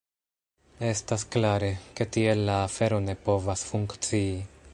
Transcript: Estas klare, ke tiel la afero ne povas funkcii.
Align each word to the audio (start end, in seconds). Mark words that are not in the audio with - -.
Estas 0.87 1.25
klare, 1.35 1.69
ke 1.99 2.09
tiel 2.17 2.43
la 2.49 2.57
afero 2.71 3.01
ne 3.11 3.17
povas 3.29 3.67
funkcii. 3.75 4.35